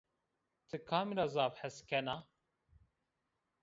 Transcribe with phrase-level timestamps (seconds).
[0.67, 2.17] Ti kamî ra zaf hes kena?